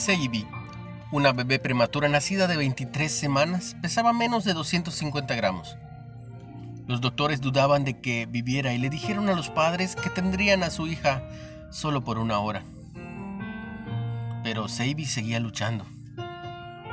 Seibi, 0.00 0.46
una 1.12 1.32
bebé 1.32 1.58
prematura 1.58 2.08
nacida 2.08 2.46
de 2.46 2.56
23 2.56 3.12
semanas, 3.12 3.76
pesaba 3.82 4.14
menos 4.14 4.44
de 4.44 4.54
250 4.54 5.34
gramos. 5.34 5.76
Los 6.86 7.02
doctores 7.02 7.42
dudaban 7.42 7.84
de 7.84 8.00
que 8.00 8.24
viviera 8.24 8.72
y 8.72 8.78
le 8.78 8.88
dijeron 8.88 9.28
a 9.28 9.34
los 9.34 9.50
padres 9.50 9.96
que 9.96 10.08
tendrían 10.08 10.62
a 10.62 10.70
su 10.70 10.86
hija 10.86 11.22
solo 11.70 12.02
por 12.02 12.16
una 12.16 12.38
hora. 12.38 12.64
Pero 14.42 14.68
Seibi 14.68 15.04
seguía 15.04 15.38
luchando. 15.38 15.84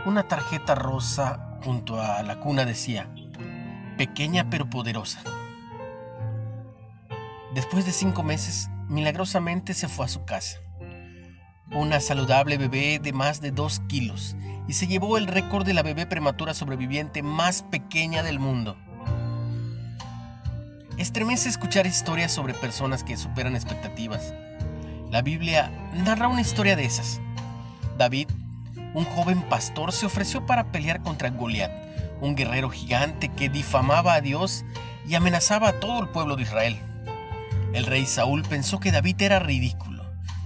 Una 0.06 0.24
tarjeta 0.24 0.76
rosa 0.76 1.58
junto 1.64 2.02
a 2.02 2.22
la 2.24 2.42
cuna 2.42 2.66
decía, 2.66 3.10
pequeña 3.98 4.50
pero 4.50 4.70
poderosa. 4.70 5.22
Después 7.54 7.86
de 7.86 7.94
cinco 7.94 8.22
meses, 8.22 8.70
milagrosamente 8.90 9.74
se 9.74 9.88
fue 9.88 10.08
a 10.08 10.10
su 10.10 10.26
casa 10.26 10.60
una 11.72 12.00
saludable 12.00 12.58
bebé 12.58 13.00
de 13.00 13.14
más 13.14 13.42
de 13.42 13.52
2 13.52 13.82
kilos 13.88 14.36
y 14.68 14.74
se 14.74 14.88
llevó 14.88 15.18
el 15.18 15.28
récord 15.28 15.66
de 15.66 15.74
la 15.74 15.84
bebé 15.84 16.06
prematura 16.06 16.54
sobreviviente 16.54 17.22
más 17.24 17.64
pequeña 17.64 18.24
del 18.24 18.40
mundo. 18.40 18.78
Estremece 20.98 21.50
escuchar 21.50 21.86
historias 21.86 22.32
sobre 22.32 22.54
personas 22.54 23.04
que 23.04 23.18
superan 23.18 23.56
expectativas. 23.56 24.34
La 25.12 25.22
Biblia 25.22 25.72
narra 25.94 26.28
una 26.28 26.42
historia 26.42 26.76
de 26.76 26.86
esas. 26.86 27.22
David, 27.98 28.28
un 28.94 29.06
joven 29.06 29.42
pastor, 29.44 29.92
se 29.92 30.06
ofreció 30.06 30.46
para 30.46 30.72
pelear 30.72 31.02
contra 31.02 31.30
Goliat, 31.30 31.72
un 32.20 32.36
guerrero 32.36 32.70
gigante 32.70 33.30
que 33.30 33.50
difamaba 33.50 34.16
a 34.16 34.22
Dios 34.22 34.66
y 35.08 35.16
amenazaba 35.16 35.70
a 35.70 35.80
todo 35.80 36.02
el 36.02 36.10
pueblo 36.10 36.36
de 36.36 36.44
Israel. 36.44 36.78
El 37.74 37.86
rey 37.86 38.06
Saúl 38.06 38.42
pensó 38.44 38.80
que 38.80 38.92
David 38.92 39.22
era 39.22 39.40
ridículo 39.40 39.97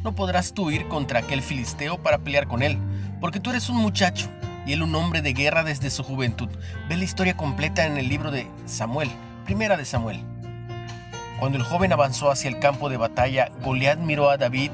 no 0.03 0.15
podrás 0.15 0.53
tú 0.53 0.71
ir 0.71 0.87
contra 0.87 1.19
aquel 1.19 1.41
filisteo 1.41 1.97
para 1.97 2.17
pelear 2.17 2.47
con 2.47 2.63
él, 2.63 2.77
porque 3.19 3.39
tú 3.39 3.51
eres 3.51 3.69
un 3.69 3.77
muchacho 3.77 4.27
y 4.65 4.73
él 4.73 4.83
un 4.83 4.95
hombre 4.95 5.21
de 5.21 5.33
guerra 5.33 5.63
desde 5.63 5.89
su 5.89 6.03
juventud. 6.03 6.49
Ve 6.89 6.97
la 6.97 7.03
historia 7.03 7.35
completa 7.35 7.85
en 7.85 7.97
el 7.97 8.09
libro 8.09 8.31
de 8.31 8.47
Samuel, 8.65 9.09
primera 9.45 9.77
de 9.77 9.85
Samuel. 9.85 10.23
Cuando 11.39 11.57
el 11.57 11.63
joven 11.63 11.91
avanzó 11.91 12.29
hacia 12.29 12.49
el 12.49 12.59
campo 12.59 12.89
de 12.89 12.97
batalla, 12.97 13.49
Goliat 13.63 13.99
miró 13.99 14.29
a 14.29 14.37
David 14.37 14.71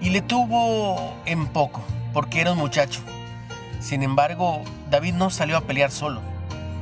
y 0.00 0.10
le 0.10 0.20
tuvo 0.20 1.14
en 1.24 1.46
poco, 1.46 1.82
porque 2.12 2.40
era 2.40 2.52
un 2.52 2.58
muchacho. 2.58 3.00
Sin 3.80 4.02
embargo, 4.02 4.62
David 4.90 5.14
no 5.14 5.30
salió 5.30 5.56
a 5.56 5.62
pelear 5.62 5.90
solo, 5.90 6.20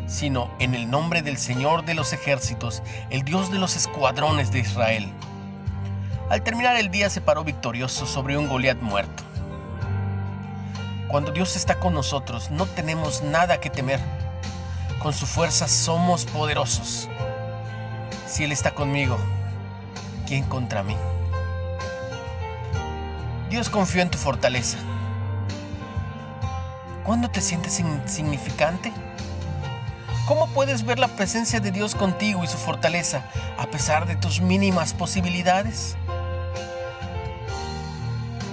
sino 0.07 0.51
en 0.59 0.75
el 0.75 0.91
nombre 0.91 1.23
del 1.23 1.37
Señor 1.37 1.85
de 1.85 1.95
los 1.95 2.13
ejércitos, 2.13 2.83
el 3.11 3.23
Dios 3.23 3.51
de 3.53 3.59
los 3.59 3.77
escuadrones 3.77 4.51
de 4.51 4.61
Israel. 4.61 5.13
Al 6.31 6.43
terminar 6.43 6.77
el 6.77 6.91
día 6.91 7.11
se 7.11 7.21
paró 7.21 7.45
victorioso 7.45 8.07
sobre 8.07 8.39
un 8.39 8.49
Goliat 8.49 8.81
muerto. 8.81 9.23
Cuando 11.09 11.33
Dios 11.33 11.55
está 11.55 11.79
con 11.79 11.93
nosotros, 11.93 12.51
no 12.51 12.65
tenemos 12.67 13.23
nada 13.23 13.61
que 13.61 13.69
temer. 13.69 14.01
Con 15.03 15.13
su 15.13 15.27
fuerza 15.27 15.69
somos 15.69 16.25
poderosos. 16.25 17.11
Si 18.27 18.43
Él 18.43 18.53
está 18.53 18.75
conmigo, 18.75 19.19
¿quién 20.27 20.45
contra 20.45 20.83
mí? 20.83 20.97
Dios 23.51 23.69
confió 23.69 24.01
en 24.01 24.11
tu 24.11 24.17
fortaleza. 24.17 24.79
¿Cuándo 27.05 27.29
te 27.29 27.43
sientes 27.43 27.79
insignificante? 27.79 28.93
¿Cómo 30.27 30.49
puedes 30.49 30.87
ver 30.87 30.99
la 30.99 31.09
presencia 31.09 31.61
de 31.61 31.71
Dios 31.71 31.95
contigo 31.95 32.43
y 32.43 32.47
su 32.47 32.57
fortaleza 32.57 33.23
a 33.59 33.67
pesar 33.67 34.07
de 34.07 34.17
tus 34.17 34.41
mínimas 34.41 34.95
posibilidades? 34.95 35.99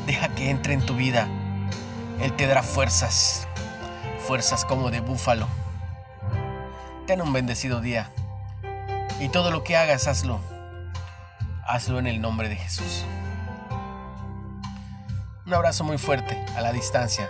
Deja 0.06 0.30
que 0.30 0.50
entre 0.50 0.74
en 0.74 0.86
tu 0.86 0.96
vida. 0.96 1.28
Él 2.20 2.36
te 2.36 2.48
dará 2.48 2.64
fuerzas, 2.64 3.48
fuerzas 4.28 4.66
como 4.66 4.92
de 4.92 5.00
búfalo. 5.00 5.48
Ten 7.08 7.22
un 7.22 7.34
bendecido 7.34 7.82
día. 7.82 8.12
Y 9.20 9.30
todo 9.30 9.52
lo 9.52 9.64
que 9.64 9.76
hagas, 9.78 10.08
hazlo. 10.08 10.40
Hazlo 11.66 12.00
en 12.00 12.08
el 12.08 12.22
nombre 12.22 12.50
de 12.50 12.56
Jesús. 12.56 13.06
Un 15.46 15.54
abrazo 15.54 15.84
muy 15.84 15.98
fuerte 15.98 16.44
a 16.56 16.62
la 16.62 16.72
distancia, 16.72 17.30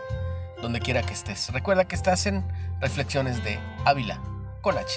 donde 0.61 0.79
quiera 0.79 1.01
que 1.01 1.13
estés. 1.13 1.51
Recuerda 1.51 1.85
que 1.85 1.95
estás 1.95 2.25
en 2.25 2.45
Reflexiones 2.79 3.43
de 3.43 3.59
Ávila 3.85 4.19
con 4.61 4.77
H. 4.77 4.91